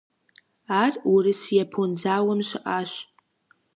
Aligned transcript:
Ар 0.83 0.93
Урыс-Япон 1.11 1.91
зауэм 2.01 2.39
щыӏащ. 2.47 2.91